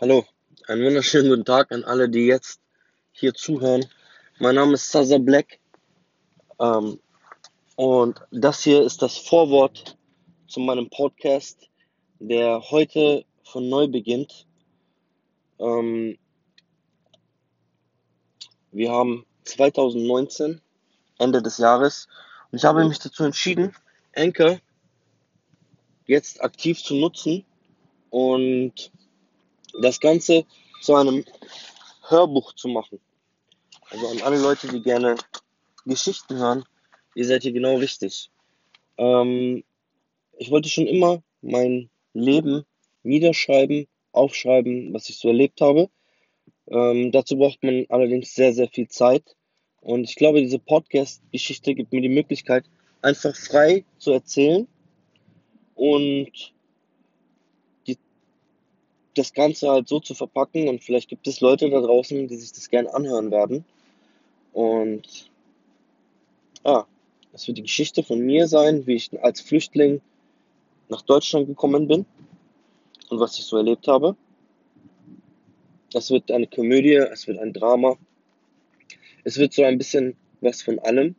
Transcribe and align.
Hallo, 0.00 0.24
einen 0.68 0.86
wunderschönen 0.86 1.28
guten 1.28 1.44
Tag 1.44 1.70
an 1.70 1.84
alle, 1.84 2.08
die 2.08 2.24
jetzt 2.24 2.62
hier 3.12 3.34
zuhören. 3.34 3.84
Mein 4.38 4.54
Name 4.54 4.72
ist 4.72 4.90
Saza 4.90 5.18
Black 5.18 5.60
ähm, 6.58 6.98
und 7.76 8.22
das 8.30 8.62
hier 8.62 8.82
ist 8.82 9.02
das 9.02 9.18
Vorwort 9.18 9.98
zu 10.46 10.60
meinem 10.60 10.88
Podcast, 10.88 11.68
der 12.20 12.62
heute 12.70 13.26
von 13.44 13.68
neu 13.68 13.86
beginnt. 13.86 14.46
Ähm, 15.58 16.16
wir 18.72 18.92
haben 18.92 19.26
2019, 19.44 20.62
Ende 21.18 21.42
des 21.42 21.58
Jahres, 21.58 22.08
und 22.50 22.56
ich 22.56 22.64
habe 22.64 22.88
mich 22.88 22.98
dazu 22.98 23.24
entschieden, 23.24 23.74
Anchor 24.16 24.58
jetzt 26.06 26.42
aktiv 26.42 26.82
zu 26.82 26.94
nutzen 26.94 27.44
und 28.10 28.90
das 29.80 30.00
Ganze 30.00 30.44
zu 30.80 30.94
einem 30.94 31.24
Hörbuch 32.08 32.54
zu 32.54 32.68
machen. 32.68 33.00
Also 33.90 34.06
an 34.08 34.20
alle 34.22 34.40
Leute, 34.40 34.68
die 34.68 34.82
gerne 34.82 35.16
Geschichten 35.86 36.36
hören, 36.36 36.64
ihr 37.14 37.26
seid 37.26 37.42
hier 37.42 37.52
genau 37.52 37.76
richtig. 37.76 38.30
Ähm, 38.96 39.64
ich 40.36 40.50
wollte 40.50 40.68
schon 40.68 40.86
immer 40.86 41.22
mein 41.40 41.90
Leben 42.12 42.64
niederschreiben, 43.02 43.86
aufschreiben, 44.12 44.92
was 44.92 45.08
ich 45.08 45.18
so 45.18 45.28
erlebt 45.28 45.60
habe. 45.60 45.88
Ähm, 46.66 47.12
dazu 47.12 47.36
braucht 47.36 47.62
man 47.62 47.86
allerdings 47.88 48.34
sehr, 48.34 48.52
sehr 48.52 48.68
viel 48.68 48.88
Zeit. 48.88 49.36
Und 49.80 50.04
ich 50.04 50.16
glaube, 50.16 50.40
diese 50.40 50.58
Podcast-Geschichte 50.58 51.74
gibt 51.74 51.92
mir 51.92 52.02
die 52.02 52.08
Möglichkeit, 52.08 52.64
einfach 53.00 53.34
frei 53.34 53.84
zu 53.98 54.12
erzählen 54.12 54.66
und 55.74 56.52
das 59.18 59.34
Ganze 59.34 59.70
halt 59.70 59.88
so 59.88 60.00
zu 60.00 60.14
verpacken 60.14 60.68
und 60.68 60.82
vielleicht 60.82 61.08
gibt 61.08 61.26
es 61.26 61.40
Leute 61.40 61.68
da 61.70 61.80
draußen, 61.80 62.28
die 62.28 62.36
sich 62.36 62.52
das 62.52 62.70
gerne 62.70 62.92
anhören 62.94 63.30
werden. 63.30 63.64
Und 64.52 65.30
ja, 66.64 66.86
das 67.32 67.46
wird 67.46 67.58
die 67.58 67.62
Geschichte 67.62 68.02
von 68.02 68.20
mir 68.20 68.48
sein, 68.48 68.86
wie 68.86 68.94
ich 68.94 69.10
als 69.22 69.40
Flüchtling 69.40 70.00
nach 70.88 71.02
Deutschland 71.02 71.46
gekommen 71.46 71.88
bin 71.88 72.06
und 73.10 73.20
was 73.20 73.38
ich 73.38 73.44
so 73.44 73.56
erlebt 73.56 73.88
habe. 73.88 74.16
Es 75.94 76.10
wird 76.10 76.30
eine 76.30 76.46
Komödie, 76.46 76.94
es 76.94 77.26
wird 77.26 77.38
ein 77.38 77.52
Drama. 77.52 77.96
Es 79.24 79.38
wird 79.38 79.52
so 79.52 79.62
ein 79.62 79.78
bisschen 79.78 80.16
was 80.40 80.62
von 80.62 80.78
allem. 80.78 81.14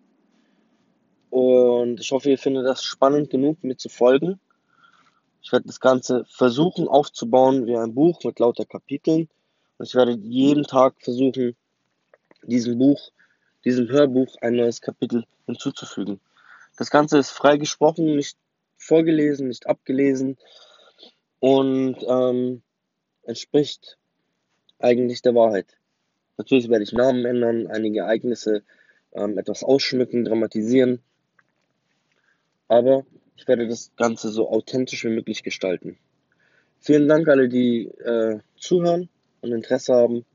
Und 1.30 2.00
ich 2.00 2.12
hoffe, 2.12 2.30
ihr 2.30 2.38
findet 2.38 2.66
das 2.66 2.84
spannend 2.84 3.30
genug, 3.30 3.64
mir 3.64 3.78
zu 3.78 3.90
folgen. 3.90 4.40
Ich 5.42 5.52
werde 5.52 5.68
das 5.68 5.80
Ganze 5.80 6.26
versuchen 6.30 6.88
aufzubauen 6.88 7.66
wie 7.66 7.78
ein 7.78 7.94
Buch 7.94 8.24
mit 8.24 8.40
lauter 8.40 8.66
Kapiteln. 8.66 9.30
Und 9.78 9.88
ich 9.88 9.96
werde 9.96 10.12
jeden 10.14 10.64
Tag 10.64 10.96
versuchen, 11.02 11.56
diesem 12.44 12.78
Buch, 12.78 13.12
diesem 13.66 13.88
Hörbuch 13.90 14.36
ein 14.42 14.56
neues 14.56 14.82
Kapitel 14.82 15.26
hinzuzufügen. 15.46 16.20
Das 16.78 16.90
Ganze 16.90 17.18
ist 17.18 17.32
frei 17.32 17.58
gesprochen, 17.58 18.16
nicht 18.16 18.38
vorgelesen, 18.78 19.48
nicht 19.48 19.68
abgelesen 19.68 20.38
und 21.40 21.98
ähm, 22.08 22.62
entspricht 23.24 23.98
eigentlich 24.80 25.22
der 25.22 25.36
Wahrheit. 25.36 25.78
Natürlich 26.38 26.70
werde 26.70 26.84
ich 26.84 26.94
Namen 26.94 27.26
ändern, 27.26 27.68
einige 27.68 28.00
Ereignisse 28.00 28.64
ähm, 29.12 29.38
etwas 29.38 29.64
ausschmücken, 29.64 30.24
dramatisieren, 30.24 31.02
aber 32.70 33.06
ich 33.40 33.48
werde 33.48 33.68
das 33.68 33.92
Ganze 33.96 34.30
so 34.30 34.50
authentisch 34.50 35.06
wie 35.06 35.10
möglich 35.10 35.44
gestalten. 35.44 35.98
Vielen 36.82 37.08
Dank 37.08 37.28
alle, 37.30 37.48
die 37.48 37.86
äh, 37.88 38.40
zuhören 38.58 39.08
und 39.42 39.54
Interesse 39.54 39.94
haben. 39.94 40.26